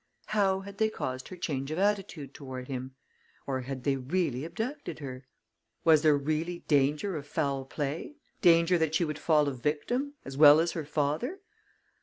[0.29, 2.95] How had they caused her change of attitude toward him?
[3.45, 5.27] Or had they really abducted her?
[5.83, 10.35] Was there really danger of foul play danger that she would fall a victim, as
[10.35, 11.41] well as her father?